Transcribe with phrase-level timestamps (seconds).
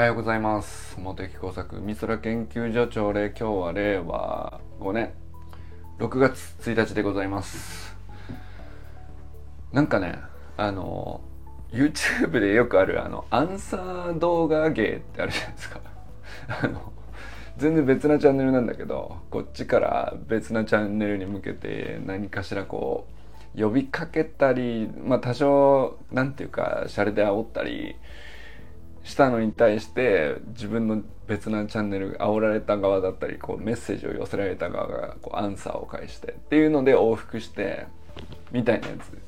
[0.00, 0.98] はようございます。
[0.98, 5.12] 茂木工作美空研究所長で今日は令和5年。
[5.98, 7.94] 6月1日でございます。
[9.72, 10.18] なんかね
[10.56, 11.20] あの
[11.70, 15.80] YouTube でよくあるあのアンサー動画芸ってあるじゃないですか。
[16.62, 16.92] あの
[17.58, 23.06] 全然別なチャンネルなんだけどこっちから別なチャンネルに向けて何かしらこ
[23.54, 27.96] う呼びかけたりまあ多少なんていうかシャレで煽ったり
[29.02, 37.86] したのに対して自分の別なチャンネル煽られた側だったりこうメッセージを寄せられた側がこうアンサーを返してっていうので往復して
[38.52, 39.18] みたいなやつ。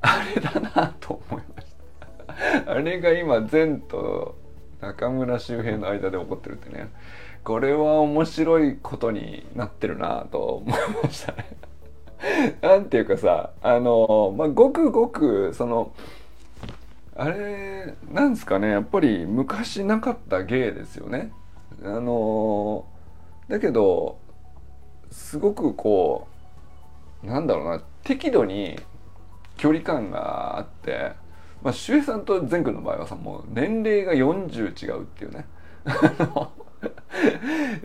[0.00, 1.66] あれだなと思いまし
[2.66, 2.72] た。
[2.72, 4.36] あれが今善と
[4.80, 6.88] 中村周平の間で起こってるってね。
[7.42, 11.56] これは面白いことになってるなと思いましたね。
[12.60, 15.92] なんていうかさあのまあごくごくその
[17.18, 21.32] あれなんですかねやっぱり昔なかった芸ですよね。
[21.82, 22.86] あの
[23.48, 24.20] だけど
[25.10, 26.28] すごくこ
[27.24, 28.78] うなんだろうな適度に
[29.56, 31.12] 距離感があって、
[31.60, 35.46] まあ、周平さんと善くんの場合はさもう年齢が40違うっていうね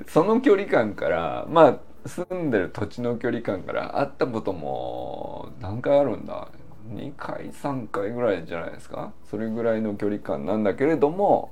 [0.07, 6.49] その距離感からまあ住んでる土地の距離感から会ったことも何回あるんだ
[6.95, 9.13] 2回3回ぐらいじゃないですか？
[9.29, 11.51] それぐらいの距離感なんだけれども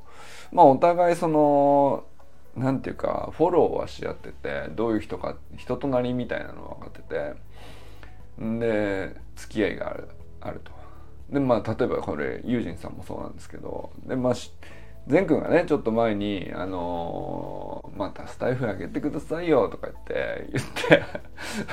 [0.51, 2.03] まあお互いその
[2.55, 7.33] 何て言うかフォローはし合っててどういう人か人となりみたいなの分かってて
[8.59, 10.07] で付き合いがある
[10.41, 10.71] あると。
[11.29, 14.33] でまあ例えばこれユージンさんもそうなんですけどでまあ
[15.07, 20.65] 善くんがねちょっと前に「あのー、またスタイフ上げてくださいよ」とか言って言っ
[20.99, 21.03] て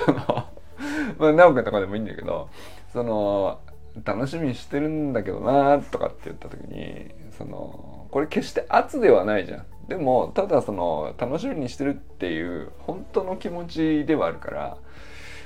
[1.19, 2.49] まあ直くんとかでもいいんだけど
[2.93, 3.61] その
[4.05, 9.67] 楽しみにしてるんだけどなとかって言った時にそのこれ決して圧ではないじゃん。
[9.89, 14.77] でもただその楽しみにしてるっていう本当の気持ちではあるから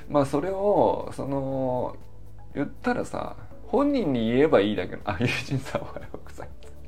[0.08, 1.96] まあそれをその
[2.54, 3.36] 言ったらさ
[3.68, 6.21] 本人に言えばいいだけのあ友人さんおはよう。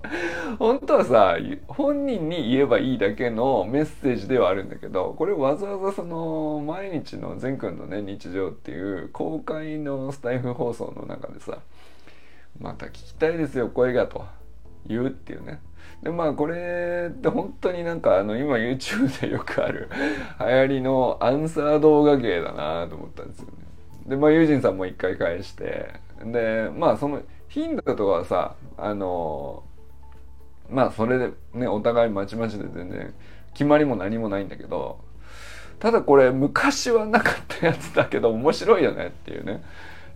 [0.58, 1.36] 本当はさ
[1.68, 11.58] 本人に言えばいいだけのメッセージではあるんだけどこれわざわざその毎日の善くんのね日常っていう公開のスタイフ放送の中でさ
[12.60, 14.24] また聞きたいですよ声がと
[14.86, 15.60] 言うっていうね。
[16.02, 19.88] でまあこれって本当になんかあの今 YouTube でよくある
[20.38, 23.52] 流行りのアンサー動画芸だなと思ったんですよね。
[24.06, 29.62] でまあユージンさんも一回返してでまあその頻度とかはさあの
[30.70, 33.14] まあそれでねお互いまちまちで全然
[33.52, 34.98] 決まりも何もないんだけど
[35.78, 39.62] ただこれ昔はなかったやつだけど面白いよねっていうね。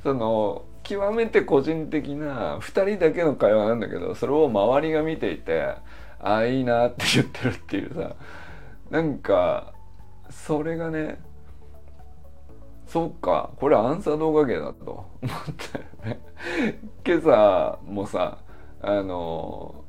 [0.02, 5.74] その極めて個人的な2人だけの会話なんだけどそれを周りが見ていて
[6.20, 8.14] ああいいなって言ってるっていうさ
[8.90, 9.74] なんか
[10.30, 11.20] それがね
[12.86, 15.36] そっかこれアンサー動画芸だと思っ
[15.72, 16.20] たよね。
[17.04, 18.38] 今朝もさ
[18.80, 19.84] あの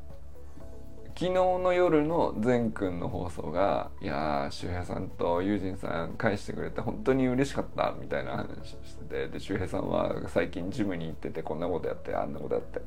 [1.20, 12.80] 昨日の夜の善くんの放送が「いやー周平さんと友人さん返してくれて本当に嬉しかった」みたいな話しててで周平さんは最近ジムに行っててこんなことやってあんなことやって。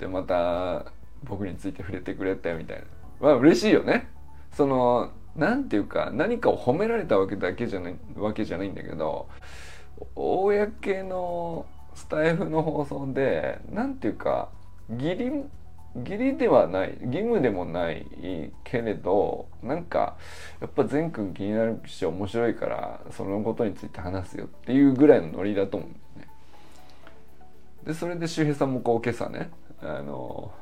[0.00, 0.86] でまた
[1.22, 2.84] 僕について触れてくれてみたいな。
[3.20, 4.08] まあ嬉しいよね。
[4.50, 9.28] その何ていうか何かを褒められたわけだけじゃないわけじゃないんだけど
[10.16, 14.48] 公のスタイフの放送で何ていうか
[14.90, 15.44] 義理
[15.94, 18.06] 義理ではない義務でもない
[18.64, 20.16] けれどなんか
[20.60, 26.28] やっぱ善くん気になるし面白いからそのことについて話すよっていうぐらいのノリだと思うんだよね。
[27.84, 29.50] でそれで周平さんもこう今朝ね
[29.82, 30.52] あの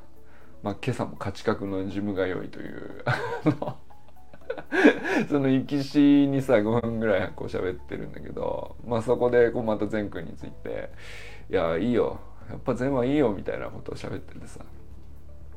[0.63, 3.05] まあ今朝も価値格のジム通いという
[5.29, 10.91] その行きしにさ5分ぐらいこう喋ってるんだけどまあそこでこうまた善くんについて
[11.51, 12.19] 「いやいいよ
[12.49, 14.61] やっぱ善はいいよ」みたいなことを喋っててさ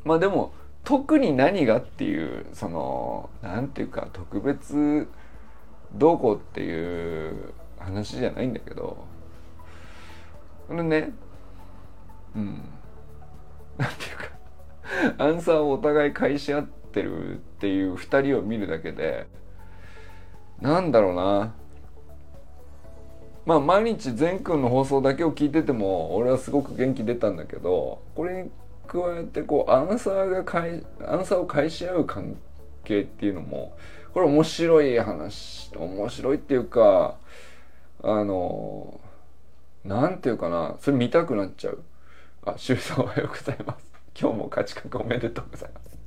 [0.03, 0.53] まあでも
[0.83, 5.07] 特に何がっていうその何ていうか特別
[5.95, 9.05] どうこうっていう話じゃないんだけど
[10.67, 11.11] これね
[12.35, 12.61] うん。
[13.77, 19.27] 何ていうかアンサーをお互い返し合ってるっていう2人を見るだけで
[20.61, 21.53] なんだろうな。
[23.45, 28.51] まあ毎日善くんの放送だけを聞いてても俺はすごく元気出たんだけどこれに
[28.94, 32.38] 加えてこうアンサーが返アンサーを返し合う関
[32.84, 33.75] 係っていうのも
[34.13, 37.18] これ面白い話面白いっていうか
[38.04, 39.00] あの
[39.84, 41.84] なんていうかなそれ見たくなっちゃう。
[42.45, 43.86] あ周さんおはようございます。
[44.19, 45.98] 今日も価値観おめでとうございます。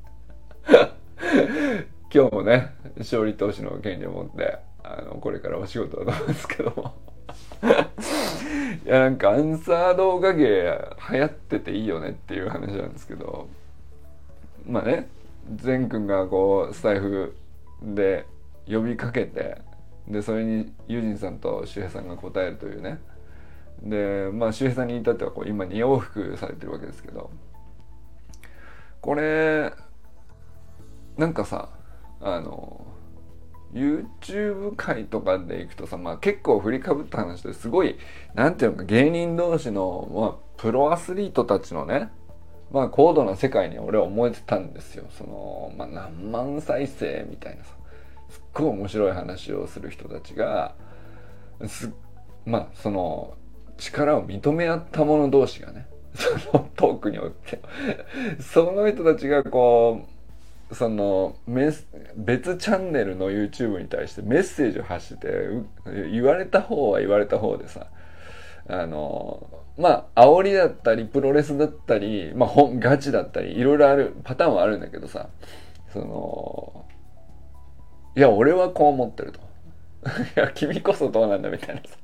[2.14, 6.94] 今日もね勝利投手の権利を持ってあのこれからお仕事だと思うんですけども。
[8.84, 10.78] いやなんかアンサー動画芸
[11.10, 13.48] 流行ってていいよねっていう話なんですけど。
[14.68, 15.08] まあね
[15.54, 17.36] 善くんがこうスタイフ
[17.82, 18.26] で
[18.68, 19.58] 呼びかけて
[20.08, 23.00] でそれにユージンさんと周平さんが答えるというね。
[23.82, 27.30] でまあ周平さんに至ってはこう今2往復されてるわけですけど。
[29.00, 29.72] これ
[31.16, 31.68] なんかさ
[32.20, 32.84] あの
[33.72, 37.98] YouTube 界とかでいくとさ、まあ、結構振りかぶった話ですごい
[38.34, 42.10] なんていうのか芸人同士の、まあ、プロアスリートたちのね
[42.70, 45.04] まあ高度な世界に俺は思えてたんですよ。
[45.10, 47.70] その、まあ、何万再生みたいなさ
[48.28, 50.74] すっごい面白い話をする人たちが
[52.44, 53.36] まあその
[53.78, 57.60] 力を認め合った者同士がねそのトークにおいて。
[58.40, 60.15] その人たちがこう
[60.72, 61.86] その別
[62.56, 65.28] チャンネルの YouTube に対してメッセージを発して
[66.10, 67.86] 言われた方は言われた方でさ
[68.68, 69.48] あの
[69.78, 75.28] まあ煽りだったりプロレスだったり、まあ、本ガチだったりいろいろあるパターンはあるんだけどさ
[75.92, 76.86] その
[78.16, 79.40] いや俺はこう思ってると。
[80.36, 81.96] いや君こそどうなんだみたいなさ。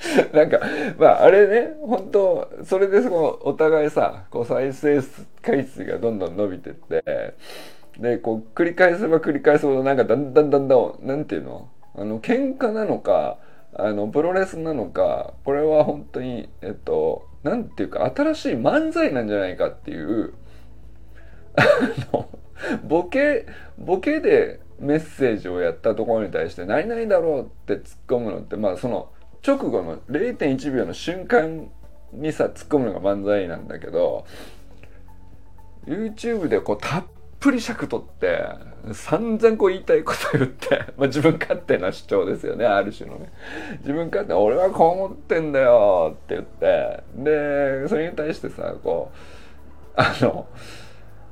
[0.32, 0.60] なんか、
[0.98, 5.00] まあ、あれね、本当それでその、お互いさ、こう再生
[5.42, 7.34] 回数がどんどん伸びてって、
[7.98, 11.68] で、こう、繰り返せば繰り返すほど、なんかだんだんだんだん、なんていうの？
[11.94, 13.38] あの、喧嘩なのか、
[13.74, 20.34] あの、プロレスなのか、これは本当に、えっと、なんていうか、新しい漫才なんじゃないかっていう、
[21.56, 21.62] あ
[22.12, 22.28] の、
[22.84, 23.46] ボケ、
[23.78, 29.10] ボケでメッセージをやったところに対して、何々だろうって突っ込むのって、まあ、その、
[29.46, 31.70] 直後の0.1秒の瞬間
[32.12, 34.26] にさ突っ込むのが漫才なんだけど
[35.86, 37.04] YouTube でこうたっ
[37.40, 38.42] ぷり尺取って
[38.92, 43.32] 散々こう言いたいこと言って、 まあ、自分勝手な主張ですよねある種のね。
[43.80, 47.02] 自分勝手俺はこう思ってんだよって言って。
[47.16, 49.16] でそれに対してさこう
[49.96, 50.46] あの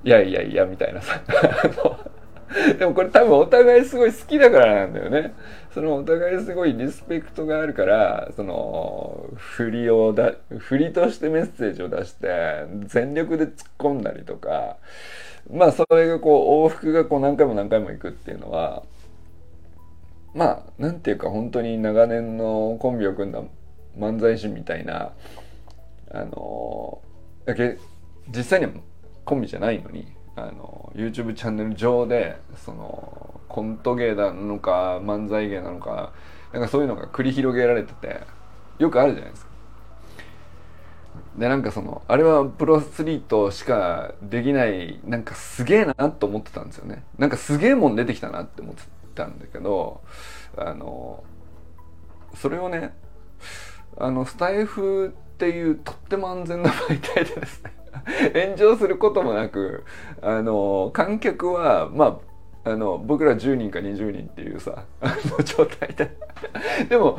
[0.03, 1.21] いやいやいやみたいなさ。
[2.79, 5.35] でもこれ多分お互いすごい好きだからなんだよね。
[5.79, 14.79] そのお互いすごいリスペクトがあるからその振りをだ振りとしてメッセージを出して全力で突っ込んだりとか
[15.49, 18.83] まあそれがこう往復がこう何回も何回も行くっていうのは
[20.35, 23.41] まあなんていうか本当に長年のコンビを組んだ
[23.97, 25.13] 漫才師みたいな
[26.11, 27.01] あの
[27.45, 27.79] だけ
[28.37, 28.73] 実際には
[29.25, 36.12] コンビじゃないのにあの YouTube チャンネル上でそのコント芸なのか漫才芸なのか
[36.53, 38.21] なんかそういうのが繰り広げられてて
[38.79, 39.49] よくあるじゃないですか。
[41.37, 48.83] でなんかそのあれはプロアスリートしかできないなんかすげえなと思ってたんですよねなんかすげえもん出てきたなって思って
[49.15, 50.00] たんだけど
[50.56, 51.23] あの
[52.35, 52.93] それをね
[53.97, 57.73] あのスタイフっていうとっても安全な媒体でですね
[58.47, 59.85] 炎上することもなく
[60.23, 62.28] あの観客はまあ
[62.70, 66.11] あの僕ら10人か20人っていうさあの状態で。
[66.88, 67.19] でも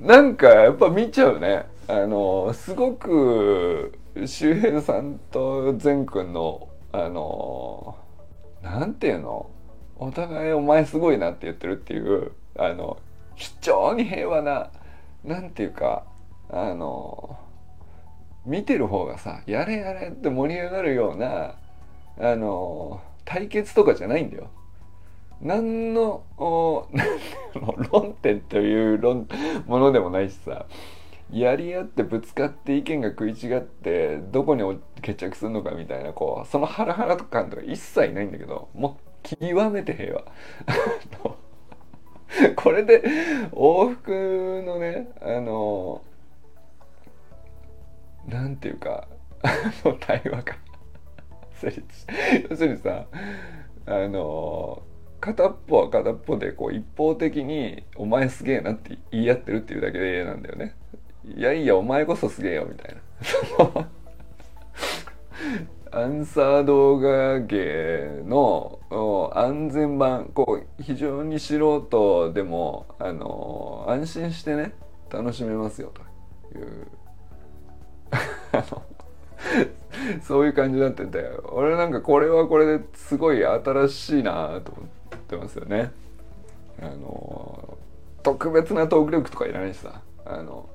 [0.00, 1.66] なんかやっぱ見ちゃうね。
[1.88, 7.96] あのすごく周平さんと善くんのあの
[8.62, 9.50] なんていうの？
[9.98, 12.98] お互いお前すごいなって言ってるっていうあの
[13.34, 14.70] 非常に平和な
[15.24, 16.04] なんていうか
[16.50, 17.38] あの
[18.44, 21.54] 見てる方がさやれやれって盛り上がるような
[22.18, 24.50] あの対決とかじゃないんだよ。
[25.40, 26.24] 何の
[27.92, 29.28] 論点という論
[29.66, 30.66] ものでもないしさ
[31.30, 34.62] やり合ってぶつかって意見が食い違ってどこに
[35.02, 40.24] 決着するのかみたいなこうそのハラハラ感とか一切ないんだけどもう極めて平和。
[42.56, 43.02] これで
[43.52, 46.02] 往復のねあの
[48.26, 49.08] なんていうか
[49.42, 49.48] あ
[49.84, 50.56] の対話が
[51.52, 51.84] 成立
[52.50, 53.06] 要するにさ
[53.86, 54.82] あの
[55.20, 60.74] 片っぽは片っぽでこう一方的に「お前すげえな」って言い合ってるっていうだけでなんだよね。
[61.24, 63.88] いやいやお前こそすげえよみたいな。
[65.92, 68.80] アンサー動画芸の
[69.34, 74.74] 安全版こう非常に素人でもあの安心してね
[75.08, 75.92] 楽しめますよ
[76.52, 76.86] という
[80.22, 84.95] そういう感じになってて俺なんかこれはこれですごい新しいなと思って
[85.26, 85.92] ってますよね。
[86.80, 87.78] あの
[88.22, 90.68] 特別なトーク力とかいらないしさあの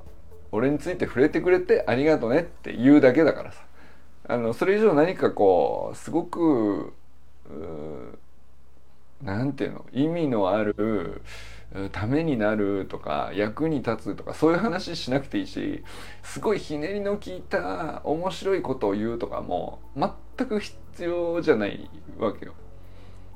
[0.52, 3.62] 俺について触れてくれてありがとねって言うだけだからさ
[4.28, 6.94] あのそれ以上何かこうすごく
[9.22, 11.22] なんていうの意味のある
[11.92, 15.84] ためになるとか役に立つとかそういう話しなくていいし
[16.24, 22.54] すごいひねりの効いた面白いことを言うとかも全く必要じゃないわけよ。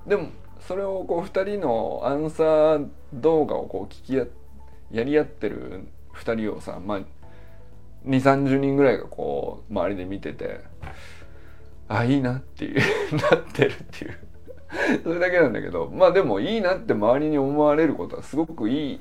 [0.08, 0.30] でも
[0.68, 4.26] それをこう2人のアンサー動画をこう聞きや
[4.92, 7.06] やり合ってる2人をさ、まあ、2
[8.06, 10.62] 3 0人ぐらいがこう周りで見てて
[11.88, 12.82] あいいなっていう
[13.32, 14.18] なってるっていう
[15.04, 19.00] それだけなんだけどまあでもいいなって周りに思われることはすごくいい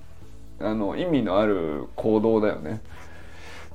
[0.61, 2.81] あの意味のある行動だよね。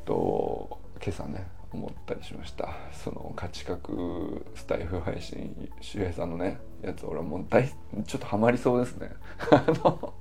[0.05, 7.73] と今朝ね思ったりしましたその価値格スタイフ配信周平さんのねやつ俺はもう大ちょ
[8.17, 9.11] っとハマりそうですね。
[9.51, 10.13] あの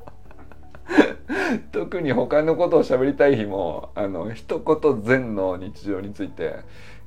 [1.73, 6.61] 特に他のことを喋りたい日もあの一言禅の日常について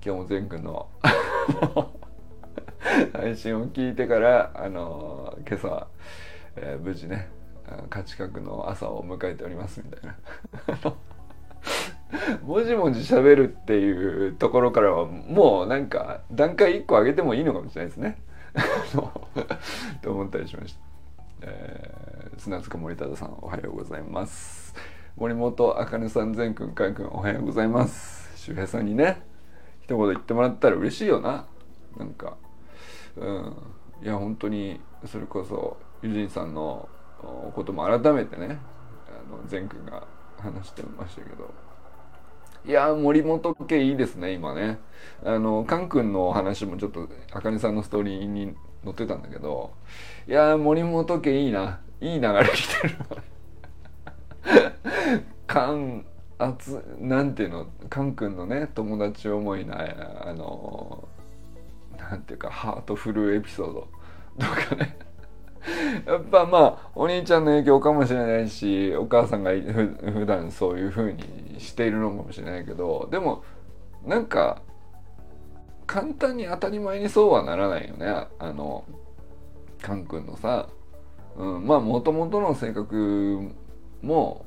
[0.04, 0.88] 今日も禅くんの
[3.14, 5.88] 配信を聞いてからあの今朝、
[6.56, 7.30] えー、無事ね
[7.90, 10.16] 価値格の朝を迎えておりますみたいな
[12.44, 18.22] もじもじ喋るっていうところからはもうなんか段階1個上げてもいいのかもしれないですね。
[20.02, 20.80] と思ったりしました。
[21.44, 24.76] えー、砂塚森忠さんおはようございます。
[25.16, 28.38] 森本茜さん善くんかいくんおはようございます。
[28.38, 29.22] 周平さんにね
[29.84, 31.46] 一言言ってもらったら嬉しいよな。
[31.98, 32.38] なんか
[33.16, 33.56] うん。
[34.04, 36.90] いや本当にそれこそユジンさんの
[37.54, 38.60] ことも改めてね
[39.08, 40.08] あの善くんが
[40.40, 41.71] 話してましたけど。
[42.66, 44.80] いや森本家いいですね今ね。
[45.24, 49.72] あのカン君のお話もちょっとあかねさんのストーリーに載ってたんだけど
[50.28, 51.80] いや森本家いいな。
[52.00, 52.96] いい流れ来てる。
[55.46, 56.06] カン
[56.40, 57.68] あつなんていうの？
[57.90, 59.78] カン君のね友達思いな
[60.26, 61.08] あの
[62.00, 63.88] なんていうかハートフルエピソード
[64.40, 64.98] とかね。
[66.06, 73.44] やっぱまあお兄ちゃんの影響かもしれないしお母さんがふ普段そういう風にしているのかもしれないけどでも
[74.06, 74.62] なんか
[75.86, 78.08] 簡単に当たり前にそうはならないよね。
[78.40, 78.86] あの
[79.82, 80.70] カン君のさ、
[81.36, 83.50] うん、まあもともとの性格
[84.02, 84.46] も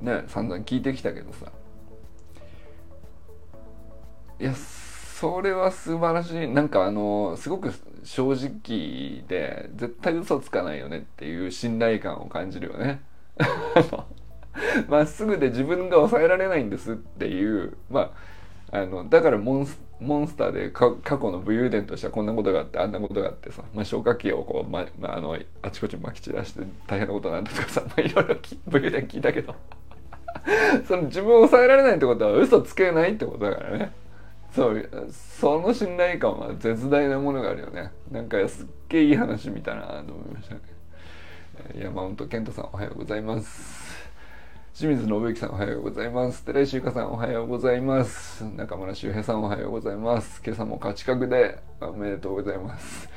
[0.00, 1.52] ね散々聞いてきたけどさ。
[4.38, 6.48] いやそれは素晴らしい。
[6.48, 7.72] なんかあのすごく
[8.06, 13.02] 正直で絶対嘘つかないよねっていう信頼感を感じるよね。
[14.88, 18.12] まっすぐで自分が抑えられないんですっていうま
[18.72, 19.76] ああのだからモンス
[20.36, 28.36] ターで過去の武勇伝としてはこんなことがあってあんなことがあってさ、まあ、消火器をこう、ままあ、あのあちこちまき散らして大変なことなんだとかさ、 まあ、いろいろ
[28.68, 29.54] 武勇伝聞いたけど
[30.86, 33.92] その自分を抑えられないってことは嘘つけないってことだからね
[34.54, 40.60] そうその信頼感は絶大なものがあるよねなんかすっげえいい話見たなと思いましたね
[41.74, 43.86] 山本健太さんおはようございます
[44.78, 46.44] 清水信之さんおはようございます。
[46.44, 48.44] 寺井修香さんおはようございます。
[48.44, 50.42] 中村修平さんおはようございます。
[50.44, 53.08] 今朝も価値格でおめでとうございます。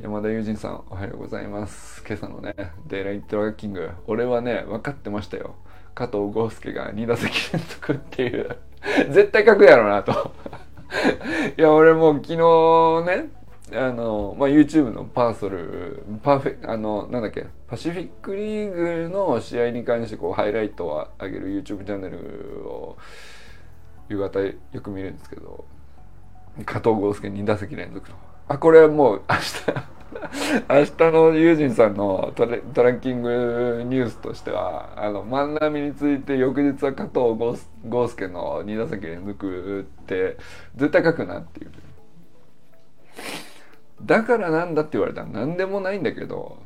[0.00, 2.04] 山田友人さんおはようございます。
[2.06, 2.54] 今朝のね、
[2.86, 5.56] デイライトラッキング、俺はね、分かってましたよ。
[5.96, 8.56] 加藤豪将が2打席連続っていう、
[9.10, 10.32] 絶対書くやろなと。
[11.56, 12.36] いや、俺もう昨日
[13.06, 13.30] ね、
[13.72, 22.96] あの、まあ、YouTube のパーソル、パーフェあの、なんだっけ、パシフィックリーグの試合に関してこうハイライトを上げる YouTube チャンネルを
[24.08, 25.64] 夕方よく見るんですけど、
[26.64, 28.16] 加藤豪介2打席連続の。
[28.48, 29.97] あ、これはもう明日
[30.68, 40.36] 明日のユージンさんのトラトランキングニュースとしては、あの、万波について翌日は加藤豪介の2打席連続って
[40.76, 41.70] 絶対書くなっていう。
[44.02, 46.58] だからなんだって言われたら何でもないんだけど。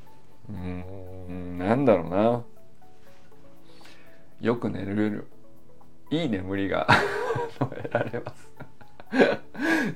[0.48, 2.42] うんなんだろうな。
[4.40, 5.26] よく寝れる
[6.10, 6.86] いい眠りが
[7.58, 8.50] 得られます。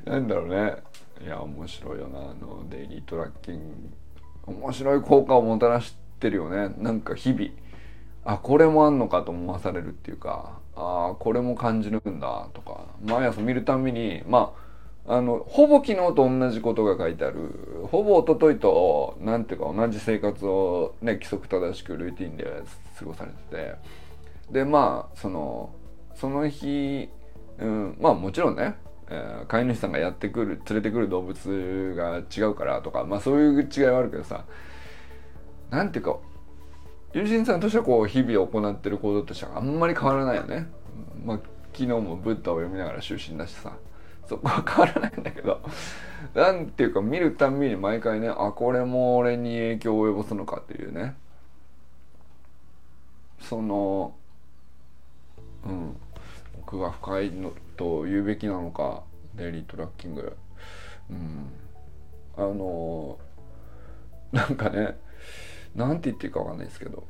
[0.04, 0.76] なんだろうね。
[1.24, 4.52] いや面白いよなあのデイリートラッキング。
[4.52, 6.74] 面白い効果をもたらしてるよね。
[6.78, 7.50] なんか日々。
[8.24, 10.58] あこれもあんのかと思わされるっていうか。
[10.76, 12.48] あこれも感じるんだ。
[12.52, 12.84] とか。
[13.04, 14.52] 毎朝見るたびにま
[15.06, 17.50] ああのほぼ昨日と同じことが書いてある。
[17.90, 22.44] ほぼ一昨日と何ていうか同じ生活をね規則正しくルーティンで
[22.98, 23.74] 過ごされてて。
[24.50, 25.74] でまあその
[26.14, 27.08] その日、
[27.58, 28.76] うん、まあもちろんね、
[29.08, 34.44] えー、飼い主さんがやってくる連れてくる動物が違うからとかまあそういう違いはあるけどさ
[35.70, 36.16] なんていうか
[37.16, 40.66] 友人さんとしてはこう日々行ってる行動としてはあんまり変わらないよね。
[41.24, 41.40] まあ
[41.72, 43.72] 昨日もブッダを読みながら就寝だしさ。
[44.26, 45.60] そこは変わらないんだけど。
[46.34, 51.16] なんていうか見るたんびに毎回ねあこれも俺に影響を及ぼすのかっていうね。
[53.40, 54.14] その
[55.64, 55.96] うん。
[56.66, 59.04] 奥が深いのと言うべきなのか
[59.36, 60.36] デイリートラッキング
[61.08, 61.52] うん
[62.36, 63.18] あの
[64.32, 64.96] なんかね
[65.74, 67.04] なんて言っていいかわかんないですけど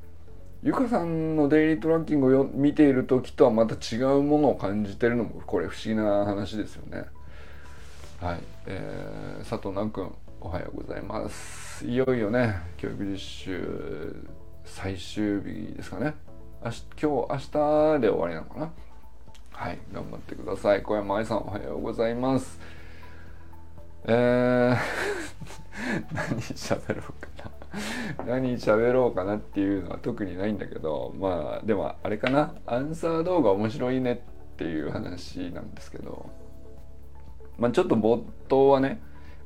[0.62, 7.04] ゆかさんのデイリートラッキングを見ている時とはまた違うものを感じてるのもこれ不思議な話ですよね。
[8.20, 11.86] はい、えー、佐藤南君おはようございます。
[11.86, 14.26] いよいよね教育実習
[14.64, 16.14] 最終日ですかね
[16.64, 16.86] 明日。
[17.00, 17.38] 今日明
[17.96, 18.72] 日で終わりなのかな。
[19.56, 20.82] はい、頑張ってください。
[20.82, 22.60] 小山愛さんおはようございます。
[24.04, 24.76] えー
[26.12, 27.50] 何喋ろうか
[28.18, 36.28] な 何喋ろうかなっていうのは特にないんだけどまあでもあれかなアンサー動画面白いねっていう話なんですけど
[37.58, 39.00] まあちょっと冒頭はね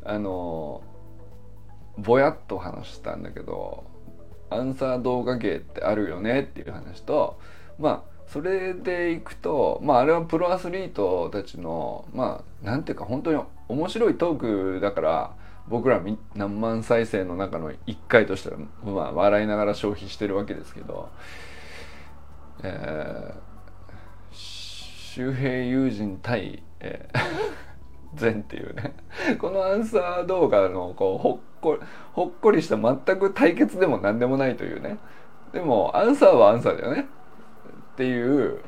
[0.05, 0.83] あの
[1.97, 3.85] ぼやっと話したんだけど
[4.51, 7.39] アンサー動画芸ってあるよねっていう話と
[7.79, 15.35] まあそれでいくとまああれはプロアスリートたちのまあなんていうか本当に面白いトークだから
[15.69, 16.01] 僕ら
[16.35, 21.11] 何万再生の中の1回としたら、まあ、笑いながら消費してるわけですけど、
[22.63, 27.21] えー、周平友人対、えー、
[28.19, 28.95] 善っていうね
[29.39, 31.79] このアンサー動画のこうほっこ
[32.13, 34.99] ほっこりした全く対決でも何でもないというね。
[35.53, 37.07] でもアンサーはアンサーだよね。
[38.01, 38.61] っていう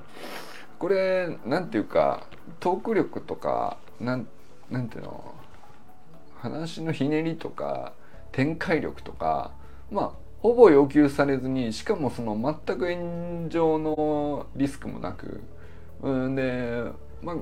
[0.79, 2.27] これなんていうか
[2.61, 4.29] トーク力とかなん
[4.71, 5.35] なんていうの
[6.37, 7.95] 話のひねりとか
[8.31, 9.53] 展開力とか
[9.91, 12.35] まあほぼ要求されずにしかもその
[12.67, 15.41] 全く炎上のリスクもなく
[16.03, 16.83] うんで
[17.23, 17.37] まあ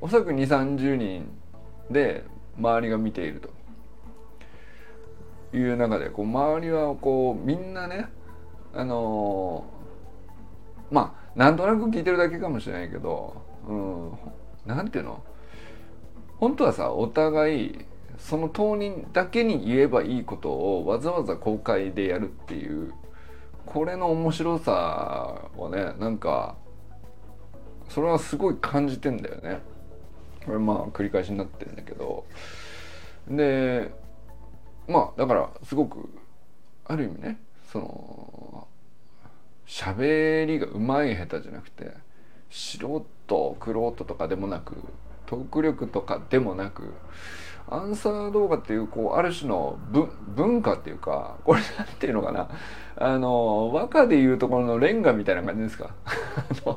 [0.00, 1.28] おそらく2 3 0人
[1.90, 2.24] で
[2.58, 3.50] 周りが見ていると。
[5.54, 8.06] いう中でこう周りはこうみんなね
[8.74, 9.81] あのー、
[10.92, 14.12] まあなんとなく聞いてるだけかもしれないけど、うん、
[14.66, 15.24] なんていうの？
[16.38, 17.78] 本当はさお互い
[18.18, 22.92] その当人だけに言えばいいことをわざわざ公開でやるっていう
[23.64, 26.56] これの面白さはねなんか
[27.88, 29.60] それはすごい感じてんだよね。
[30.44, 32.24] これまあ繰り返しになってるんだけど
[33.28, 33.92] で
[34.88, 36.08] まあだからすごく
[36.84, 38.68] ある意味ねその
[39.66, 41.92] 喋りがうまい下手じゃなくて
[42.50, 44.76] 素人玄人とかでもなく
[45.26, 46.92] トーク力とかでもなく
[47.68, 49.78] アンサー動画っていうこうある種の
[50.34, 52.48] 文化っていうかこれなんていうのかな
[52.96, 55.94] あの和歌でいうところのレンガみたいな感じですか？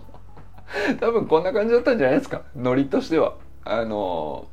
[0.99, 2.43] 多分こんな感じだったんじゃないですか？
[2.55, 3.35] ノリとしては。
[3.65, 4.47] あの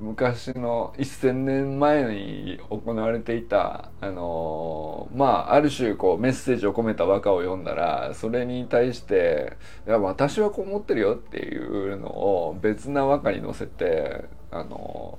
[0.00, 15.18] 昔の1,000年前に行われていたあのまあある種こうメッセージを込めた和歌を読んだらそれに対して「いや私はこう思ってるよ」っていうのを別な和歌に載せてあの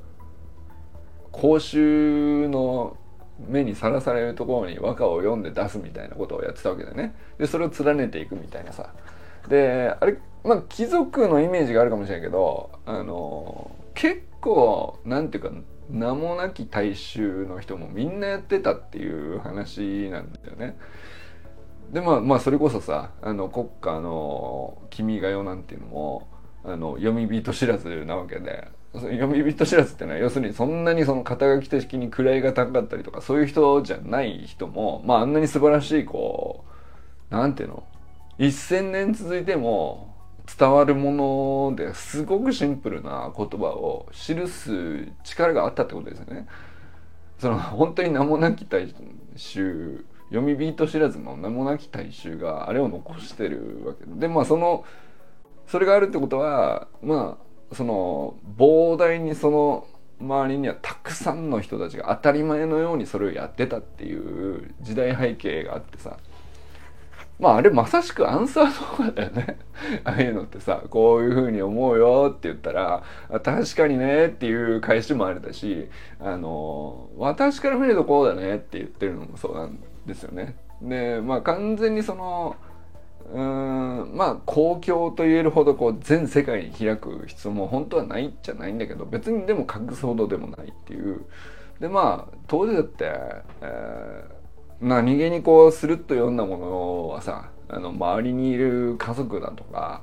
[1.32, 2.98] 公衆の
[3.48, 7.15] 目にさらされるところに和歌を読んで出すみたいなことをやってたわけでね。
[7.38, 8.94] でそれを連ねていくみたいなさ。
[9.48, 14.31] であれまあ貴族のイメージがあるかもしれないけどあの結構
[15.06, 15.51] なんていうか
[15.89, 20.77] 名もなき大衆の人もみんなやってたっていう話なんだよね。
[21.91, 26.27] でまあまあそれこそさあの国家の「君が代」なんていうのも
[26.63, 36.65] あの読み人知らずなわけで読み人知らずってのは要するにそんなにその肩書き的に位が高かったりとかそういう人じゃない人もまああんなに素晴らしいこ
[37.30, 37.84] うなんていうの
[38.39, 40.11] ？1,000年続いても
[40.58, 46.48] 伝わるものですごくシンプルな言葉を記す力があったってことですよね。
[47.40, 48.94] その本当に名もなき大
[49.36, 54.86] 衆読み人知らずの名もなき大衆があれを残してるわけでまあその
[55.68, 57.38] それがあるってことはま
[57.72, 59.88] あその膨大にその
[60.20, 66.18] 周りにはたくさんの人たちが当たり前のようにそれをやってたっていう時代背景があってさ
[67.41, 69.58] まああれまさしくアンサー動画だよね
[70.06, 73.01] ああいうのってさこういうふうに思うよって言ったら
[73.43, 80.56] 確かにねっていう返しもあれだしあの私から見るとこうだねって言ってるのもそうなんですよね。
[80.84, 82.56] でまあ完全にその
[83.34, 91.21] うーんまあ公共と言えるほどこう全世界に開く必要も本当はないっちゃないんだけど別にでも隠すほどでもないっていう
[91.80, 93.12] でまあ当時だって、
[93.62, 94.40] えー
[94.82, 100.02] 何気にこうスルッと読んだものはさあの周りにいる家族だとか、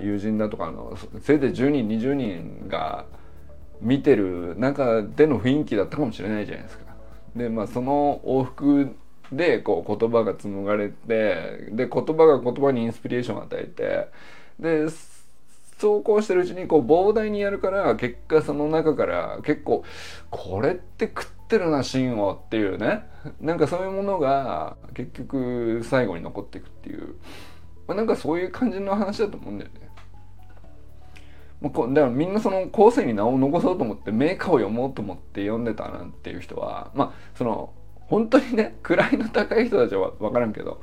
[0.00, 3.04] 友人だとかのせいぜい10人20人が
[3.80, 6.84] 見てる中での雰囲気だったかもしれないじゃないですか。
[7.36, 8.96] でまあその往復
[9.32, 14.08] でこう言葉が紡がれてで言葉が言葉にインスピレーションを与えて
[14.58, 14.88] で
[15.78, 19.84] そうこうしてるうちにこう膨大にやるから結果その中から結構
[20.30, 23.04] これって食ってるな芯をっていうね
[23.40, 27.14] なんかそういうものが結局最後に残っていくっていう、
[27.86, 29.88] まあ、なんかそういう感じの話だと思うんだよね。
[31.60, 40.80] もうこだからみんなその後世に名を残そうと思って名家を読もうと思って読んでたなんていう人はまあその本当にね位の高い人たちは分からんけど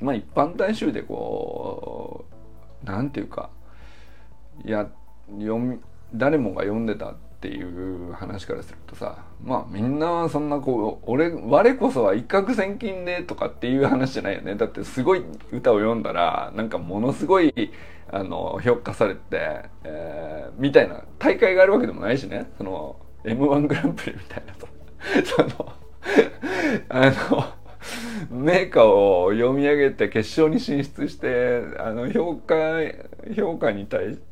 [0.00, 2.35] まあ一般大衆でこう
[2.86, 3.50] なんていうか
[4.64, 4.88] いや
[5.38, 5.78] 読み
[6.14, 14.54] 誰もが読んでたっていう話からするとさまあみんなそんなこう俺我こそは一攫千金でとかっていう話じゃないよね。
[14.54, 17.52] だってすごい歌を読んだらなんかものすごい
[18.10, 22.50] あの評価されて、えー、みたいな大会があるわけでもないしね。
[22.56, 24.54] その m 1グランプリみたいな
[25.26, 25.72] その
[26.88, 27.55] あの
[28.30, 32.54] 名家を読み上げて決勝に進出してあの評価
[33.36, 34.22] 評価に対して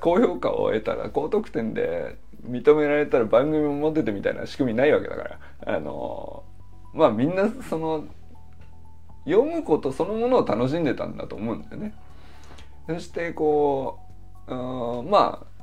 [0.00, 2.16] 高評価を得たら高得点で
[2.48, 6.44] 認められたら番組も持っててみたいな仕組みないわけだからあの
[6.92, 8.04] まあみんなその
[9.24, 11.94] 読むことそのものを楽しんでたんだと思うんだよね。
[12.86, 13.98] そしてこ
[14.46, 15.53] うまあ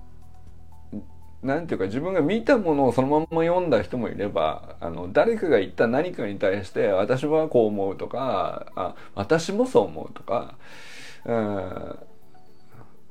[1.43, 10.55] なんていうか自分が見たものをそのまま読んだ人もいればあの誰かが言った何かに対して私はこう思うとかあ私もそう思うとか、
[11.25, 11.99] うん、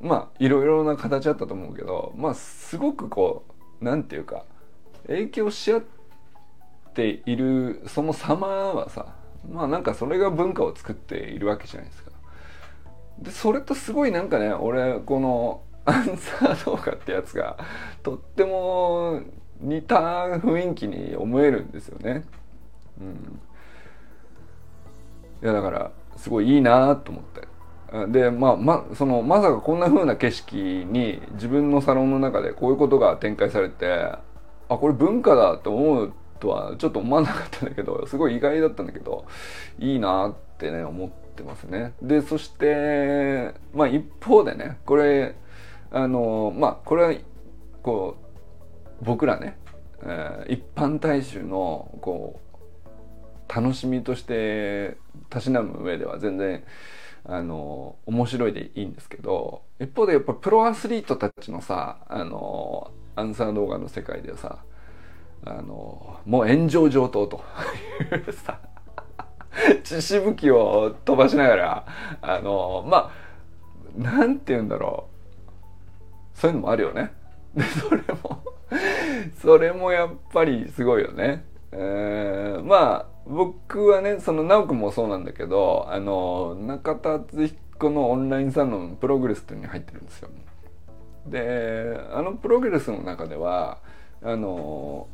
[0.01, 3.45] まあいろいろな形あったと思うけどまあすごくこ
[3.81, 4.45] うなんていうか
[5.09, 5.83] 影響し合っ
[6.95, 9.15] ているその様はさ
[9.51, 12.11] まあなんかそれが文化を作っているわけじゃないですか。
[13.19, 17.57] でそれとすごいなんかね俺このアンサー動画ってやつが
[18.03, 19.23] とっても
[19.61, 19.97] 似た
[20.39, 22.25] 雰囲気に思えるんですよね。
[23.01, 23.41] うん、
[25.43, 27.49] いやだからすごいいいなと思って。
[28.09, 34.13] でまあまそのまさかこんな風な景色に自分のサロンの中でこういうことが展開されて
[34.69, 39.25] あこれ文化だと思うとはちょっと思わなかったんだけど すごい意外だったんだけど
[39.81, 41.93] いいなってね思ってますね。
[42.01, 45.35] でそしてまあ一方でねこれ
[45.91, 47.15] あのまあこれは
[47.83, 48.17] こ
[49.01, 49.59] う僕らね、
[50.03, 54.97] えー、一般大衆のこう楽しみとして
[55.29, 56.63] たしなむ上では全然
[57.25, 64.59] あの面白いでいいんですけど一方でやっぱプロアスリートたちのさあのアンサー動画の世界ではさ
[65.45, 67.43] あのもう炎上上等と
[68.15, 68.61] いうさ
[69.83, 71.87] 血しぶきを飛ばしながら
[72.23, 73.11] あのま
[73.99, 75.10] あなんて言うんだろう。
[76.41, 77.13] そういうのもあるよね。
[77.55, 78.43] でそれも
[79.43, 81.45] それもやっぱりすごいよね。
[81.73, 90.31] えー、まあ僕はねその直くんもそうなんだけどあの中田敦彦のオンラインサロンプログレスっていうのに入ってるんですよ。
[91.27, 93.79] であのプログレスの中では
[94.23, 95.07] あの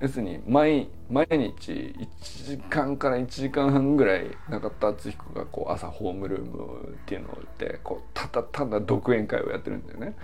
[0.00, 10.14] 要するに毎毎日1時間から1時間半ぐらい中田敦彦がこう朝ホームルームっていうのでこうただただ独演会をやってるんだよね。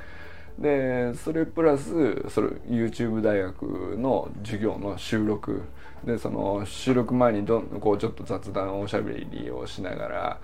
[0.59, 5.63] でそれプラスそれ YouTube 大学の授業の収録
[6.05, 10.41] でその収録前にどんこうちょっと雑談おしゃべりをしながら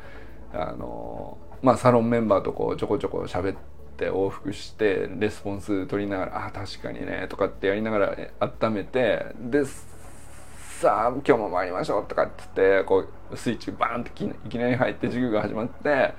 [0.54, 3.75] あのまあサロンメンバーとこうちょこちょこ喋って。
[3.96, 16.14] って往復してレスポンス取りながら「あ確かにね」とかってやりながら温めてでさあ今日も参りましょうとかって言ってこうスイッチバーンっていきなり入って授業が始まって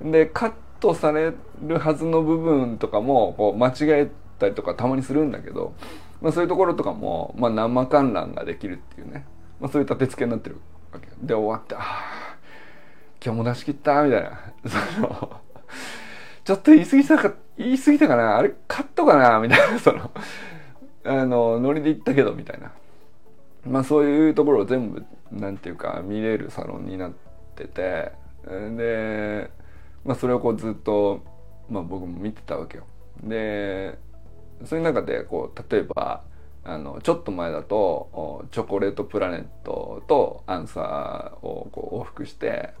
[0.00, 5.74] でカットされるはずの部分とかもこう間違えたりとかたまにするんだけど、
[6.22, 9.26] まあ、そういうところとかも、まあ、生観覧ができるっていうね、
[9.60, 10.60] まあ、そういう立て付けになってる
[10.92, 11.82] わけで終わって「ああ
[13.20, 14.40] 今日も出し切った」みたいな。
[14.64, 15.40] その
[16.48, 18.38] ちょっと言い過ぎたか、言い過ぎたかな？
[18.38, 19.38] あれカットかな？
[19.38, 20.10] みたいな、 その、
[21.04, 22.72] あの、ノリで言ったけど、みたいな。
[23.66, 27.12] まあそういうところを全部、なんていうか、見れるサロンになっ
[27.54, 28.12] てて、
[28.46, 29.50] で、
[30.06, 31.20] まあそれをこうずっと、
[31.68, 32.84] まあ僕も見てたわけよ。
[33.22, 33.98] で、
[34.64, 36.22] そういう中で、こう、例えば、
[36.64, 42.74] あのちょっと前だとチョコレートプラネットとアンサーをこう往復して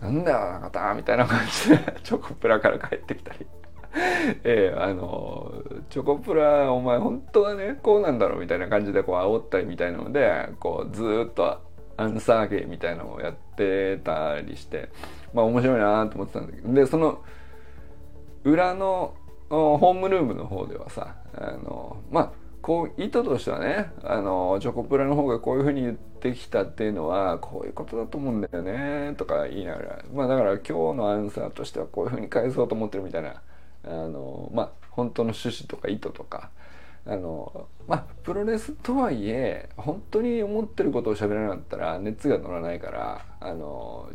[0.00, 3.46] なんだよ中田みたいな感じで チョコプラから帰ってきたり。
[4.44, 5.52] えー、あの
[5.88, 11.58] チョコプラお前本当はねこうなんだろうみたいな感じでこう煽ったりみたいなのでこうずっと
[11.96, 14.90] アンサー芸みたいなのをやってたりして
[15.34, 16.72] まあ面白いなと思ってたんだけど。
[16.72, 17.18] でその
[18.44, 19.14] 裏の
[19.48, 22.30] ホームルームの方ではさあのまあ
[22.62, 33.42] こう意図としてはねあのチョコプラの方がこういうふうに言ってきたっていうのはこういうことだと思うんだよねとか言いながらまあだから今日のアンサーとしてはこういうふうに返そうと思ってるみたいな
[33.84, 36.50] あのまあ本当の趣旨とか意図とか
[37.06, 44.10] あのまあプロレスとはいえ本当に思ってることを喋らなかったら熱が乗らないからあの、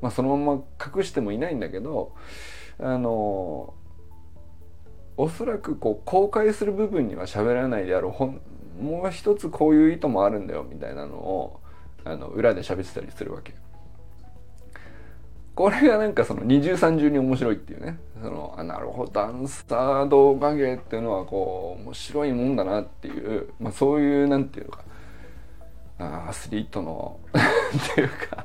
[0.00, 0.62] まあ、そのまま
[0.96, 2.14] 隠してもいないんだけど
[2.78, 3.74] あの
[5.16, 8.40] おそらくこう公開する部分には喋らないであろうほん
[8.80, 11.60] もう一つこういう意図もあるんだよみたいなのを
[12.04, 13.54] あの裏で喋ってたりするわけ。
[15.54, 17.98] これがなんかその二重三重に面白いっていうね。
[18.22, 19.12] そのあなるほど。
[19.12, 24.84] ダンサー動画芸っていうのはこう面白いもんだなっていう、まあ、そういうなんていうか
[25.98, 28.44] アスリートの っていうか。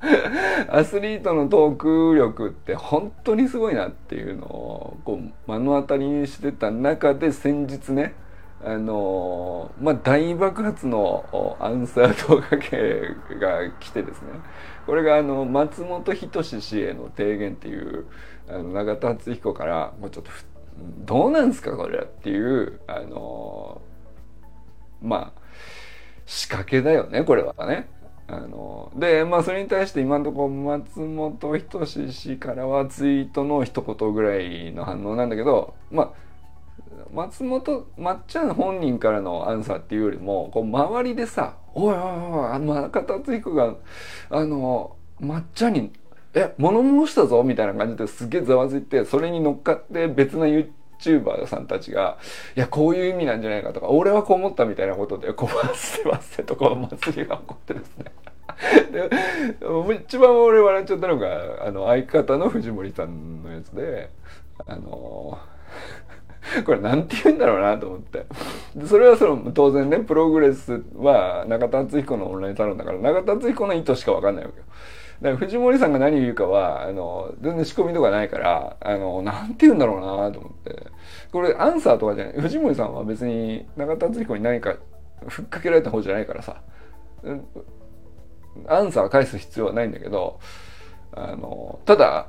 [0.68, 8.14] アスリートのトーク力って本当にすごいなっていうのをこう目の当たりにしてた中で先日ね
[8.64, 14.28] あのまあ大爆発のアンサー動画系が来てですね
[14.86, 18.06] これがあの松本人志氏への提言っていう
[18.48, 20.30] あの永田敦彦からもうちょっと
[21.04, 23.80] どうなんですかこれっていうあの
[25.02, 25.40] まあ
[26.24, 27.88] 仕掛けだよねこれはね。
[28.30, 36.10] あのでまあそれに対して今のところ松本人志氏からはツイートの一言ぐらいの反応なんだけどまあ
[37.12, 43.76] 松本まっちゃん本人からのアンサーっていうよりもこう周りでさ「おいおいおいあの中田敦彦が
[44.28, 45.90] あのまっちゃんに
[46.34, 50.46] え物申したぞ」みたいな感じですげえざわついてそれに乗っかって別な
[50.98, 52.18] YouTuber さんたちが
[52.56, 58.04] 「いやこういう意味なんじゃないか」とか「俺はこう思った」みたいなことでこう「わっせわっせ」とこう祭りが起こってですね。
[58.90, 59.08] で
[59.94, 64.10] 一番俺笑っちゃったのがあの相方の藤森さんのやつで
[64.66, 65.38] あの
[66.64, 68.26] これ何て言うんだろうなと思って。
[68.86, 74.64] それはその当然ねプログレスは中田敦彦のオンラインサロンだから中田敦彦の意図しか分かんないわけよ。
[75.20, 80.86] だから藤森さんが何言うかはあの全然仕込みとかないからあのなんて言うんだろうなと思って。
[81.32, 82.40] これアンサーとかじゃない。
[82.40, 84.76] 藤森さんは別に中田敦彦に何か
[85.26, 86.62] ふっかけられた方じゃないからさ。
[88.66, 90.40] アンサー返す必要はないんだけど
[91.12, 92.28] あのただ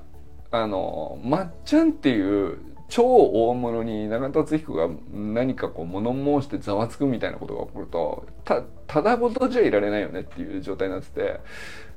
[0.52, 11.39] あのまっちゃんっていう超大物に永田敦彦が何かこう物申してざわつくみたいなことが起こるとたただごとじゃいられないよねっていう状態になってて。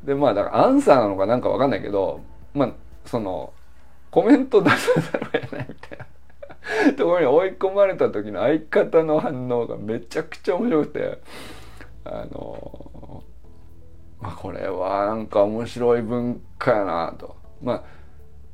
[0.05, 2.21] でまあだからアンサーなのかなんか分かんないけど
[2.55, 2.73] まあ
[3.05, 3.53] その
[4.11, 4.77] コメント出さ
[5.13, 5.99] ざるを得ないみたい
[6.87, 11.19] な ところに追い込まれた時の相方の反応がめちゃくちゃ面白くて
[12.05, 13.25] あの
[14.21, 17.37] まあこれはなんか面白い文化やなと。
[17.63, 17.83] まあ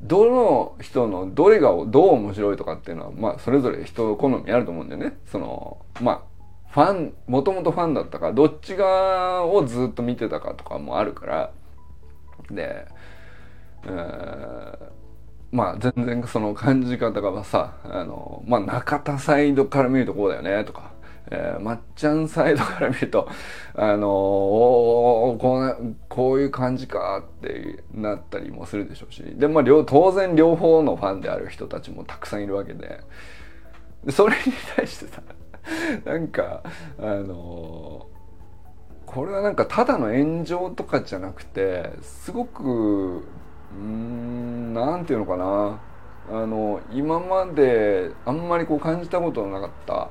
[0.00, 5.18] どの人のどれがどう面白いとかっていうのはまあそれぞれ人好みあると思うんだよね。
[5.26, 6.22] そのまあ
[6.70, 11.50] ファンもともとファンだったかどっち側をずっと見てたかとかもあるから
[12.50, 12.86] で、
[15.50, 20.92] まあ全然その感じ方がさあのまあ中田サイドから見るとこうだよねとか
[21.30, 23.28] えー、まっちゃんサイドから見ると、
[23.74, 33.00] あのー、おこうこういう感じかってなったりもするでしょうしで、まあ、両当然両方のファンである人たちもたくさんいるわけで
[34.10, 35.22] それに対してさ
[36.04, 36.62] なんか
[36.98, 38.06] あの、
[39.06, 43.24] これはなんかただの炎上とかじゃなくてすごく
[43.72, 45.80] うんなんていうのかな。
[46.30, 50.10] あの今まであんまりこう感じたことのなかった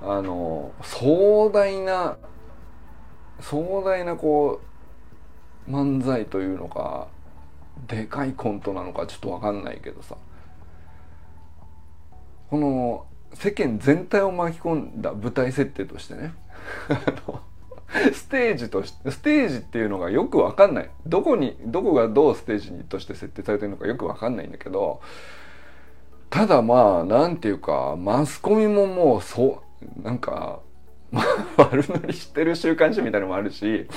[0.00, 2.18] あの壮大な
[3.40, 4.60] 壮大なこ
[5.66, 7.08] う漫才というのか
[7.88, 10.16] でかいコントなのかちょっと分かんないけどさ。
[12.48, 16.34] この世間全体を巻き込んだ舞台設定としてね。
[18.12, 20.90] ステージとしてステージっていうのがよく分かんない。
[21.06, 25.00] どこにどこがどうステージにとして設定されてるのかよく分かんないんだけど
[26.30, 29.62] ただまあなんていうかマスコミももうそ
[29.98, 30.60] うなんか
[31.56, 33.88] 悪乗りしてる週刊誌みたいのもあるし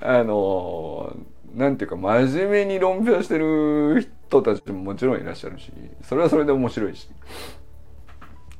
[0.00, 1.16] あの
[1.54, 7.08] なんていうか真面目に論評してる人たちももちろんいらっしゃるしそれはそれで面白いし。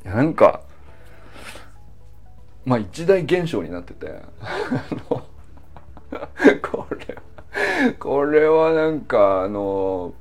[0.07, 0.62] なんか
[2.64, 4.23] まあ一大現象になってて。
[6.62, 10.14] これこれはなんかあの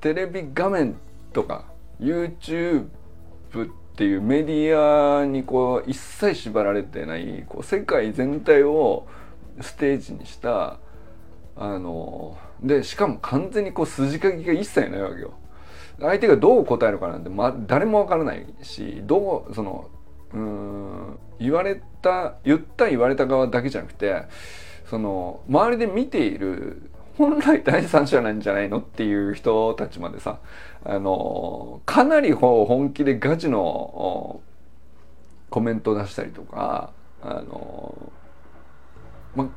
[0.00, 0.96] テレビ画面
[1.32, 1.66] とか
[2.00, 9.06] YouTube っていうメディアにこう一切縛られてないこう世界全体を
[9.60, 10.78] ステージにした
[11.56, 15.34] あのでしかも完全にこう筋書きが一切ないわけよ。
[16.00, 19.88] 相手がどう答えるかなんて、ま、誰もわからないしどうその
[20.32, 24.22] うん言われた言った言われた側だけじゃなくて
[24.88, 30.38] その周りで見ている本来第三者なんじゃないのっていう人たちまでさ
[30.84, 34.40] あのかなり本気でガチの
[35.50, 38.12] コメントを出したりとかあの
[39.36, 39.48] ま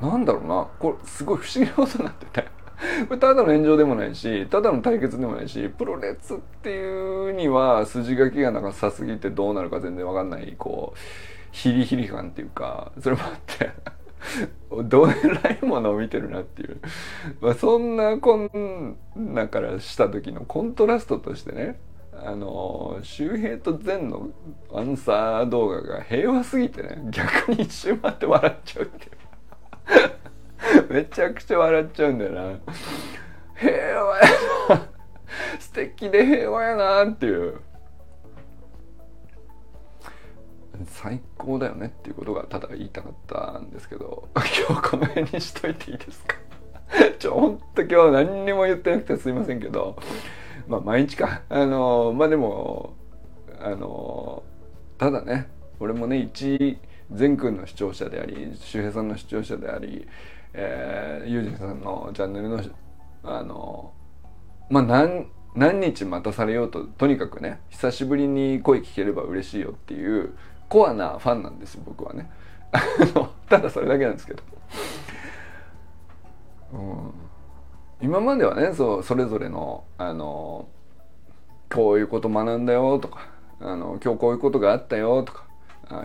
[0.00, 2.59] なんだろうなこれすごい不思議なことになってて。
[3.08, 10.98] これただの炎上でもないしただの対決でもないしプロレスっていうには筋書きがなんかさすぎてどうなるか全然わかんないこう
[11.52, 13.70] ヒリヒリ感っていうかそれもあって
[14.84, 16.80] どえらいものを見てるなっていう、
[17.40, 21.78] まあ、そんなこんなからした時のコントラストとしてね
[22.12, 24.28] あの周平と善の
[24.74, 29.10] アンサー動画が平和すぎてね逆に一周回って笑っちゃうっていう。
[30.90, 32.58] めちゃくちゃ笑っちゃうんだよな。
[33.56, 33.72] 平
[34.04, 34.24] 和や
[34.68, 34.88] な。
[35.58, 37.60] 素敵で平和やなっていう。
[40.86, 44.28] 最高だよねっていうことがただ言いたかったんですけど。
[44.34, 44.42] 今
[44.80, 46.36] 日この辺にしといていいですか？
[47.18, 49.96] ちょほんと今日何にも言ってなくてすいませんけど。
[50.66, 51.42] まあ毎日か。
[51.48, 52.94] あのまあでも
[53.60, 54.42] あの
[54.98, 55.48] ただね
[55.80, 56.78] 俺もね一
[57.10, 60.06] 善くんの視聴者であり周平さんの視聴者であり、
[60.52, 62.62] えー、ユージさんのチャンネルの
[63.22, 63.92] あの
[64.68, 70.34] まあ何何日待たされようととにかくね久しぶりに声聞ければ嬉しいよっていう
[70.68, 72.30] コアなファンなんです僕はね。
[73.48, 74.42] ただそれだけなんですけど、
[76.72, 77.12] うん、
[78.00, 80.68] 今まではねそうそれぞれのあの
[81.68, 83.28] こういうこと学んだよとか
[83.60, 85.44] あの今日こういうことがあったよとか
[85.88, 86.04] あ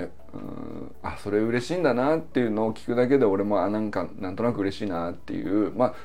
[1.04, 5.96] あそれ嬉しいんだなっていうのを聞くだけで俺もあなんかなんとなく嬉しいなっていうまあ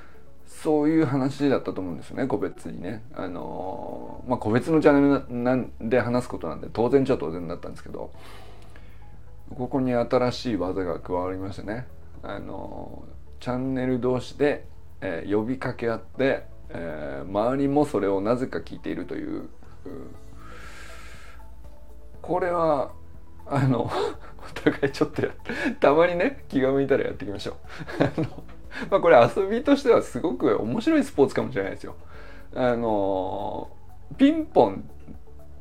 [0.46, 3.02] そういう話だったと思うんですよね個別にね。
[3.14, 8.10] あのまあ個別のチャンネルなんで話すことなんで当然っちゃ当然だったんですけど
[9.56, 11.86] ここに新しい技が加わりましてね
[12.22, 13.04] あの
[13.40, 14.66] チャンネル同士で、
[15.00, 19.48] えー、呼びかけ合って、え、周りもそれをなぜか聞いているという、う
[22.20, 22.92] これは
[23.46, 23.90] あの
[24.66, 25.32] お互いちょっとや
[25.80, 27.54] たまにね気が向いたらやっていきましょう。
[28.04, 28.44] あの
[28.90, 31.94] まあこれ遊びとしてはすごく面白いスポーツかもしれないですよ。
[32.54, 33.70] あの
[34.16, 34.84] ピンポン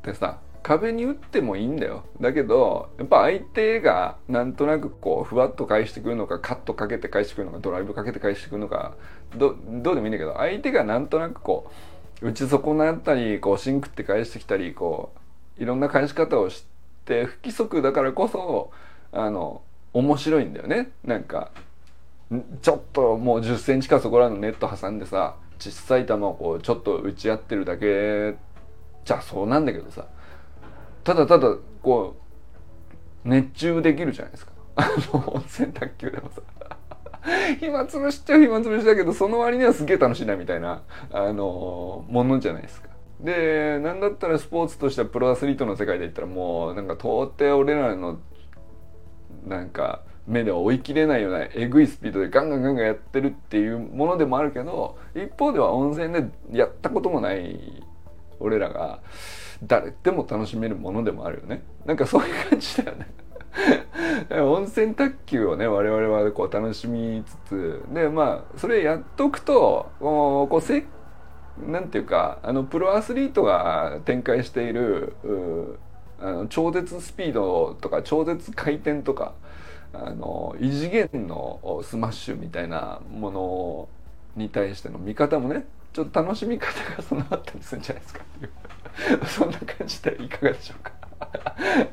[0.00, 2.04] ってさ壁に打ってもいいんだよ。
[2.20, 8.94] だけどやっぱ相手がなんとなくこうふわっと返してくるのかカットかけて返してくるのかドライブかけて返してくるのか
[9.34, 11.70] どどうでもいいんだけど相手がなんとなくこ
[12.22, 15.12] う打ち損なったりこうシンクって返してきたりこ
[15.58, 16.64] ういろんな返し方をし
[17.06, 18.70] て不規則だからこそ
[19.12, 20.90] あの面白いんだよね。
[21.04, 21.50] なんか
[22.62, 28.36] ちょっともう1 0センチかそこらのネット挟んでさ小さい球をこうちょっと打ち合ってるだけ
[29.04, 30.06] じゃそうなんだけどさ。
[31.02, 32.16] ただただこ
[33.24, 34.52] う熱中できるじゃないですか。
[34.76, 36.42] あの温泉卓球でもさ。
[37.58, 42.88] 暇つぶしちゃう暇つぶしだけどその割にはすげえ楽しいなみたいなあのものじゃないですか。
[43.20, 48.18] でなんだったらスポーツとしてはプロアスリートの世界で言ったらもうなんか到底俺らの
[49.46, 57.82] なんか目では追い切れないようなえぐいスピードでガンガンガンガンやってるっていうものでもあるけど一方では温泉でやったこともない
[58.38, 59.00] 俺らが
[59.62, 61.62] 誰でも楽しめるものでもあるよね。
[61.84, 63.06] なんかそういう感じだよね。
[64.40, 70.84] 温泉卓球をね我々はこう楽しみつつでまあそれやっとくとこうせ
[71.66, 75.14] なんていうかあのプロアスリートが展開している
[76.20, 79.34] あの超絶スピードとか超絶回転とか
[79.92, 83.88] あの異次元のスマッシュみたいなもの
[84.36, 88.20] に対しての見方もねちょっと楽しみ方が備わったりするんじゃないですか。
[88.22, 90.92] っていうそんな感じでいかがでしょうか。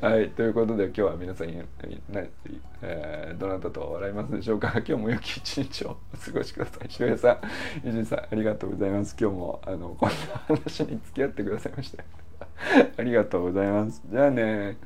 [0.00, 0.30] はい。
[0.30, 4.72] ということで今日は皆さん、えー、どなたと笑いますでしょうか。
[4.86, 6.90] 今日も良き一日をお過ごしください。
[6.90, 7.32] 渋谷さ
[7.84, 9.16] ん伊集院さんありがとうございます。
[9.18, 10.14] 今日もあのこんな
[10.46, 12.27] 話に付き合ってくださいまして
[12.96, 14.02] ありがとうございます。
[14.10, 14.76] じゃあね。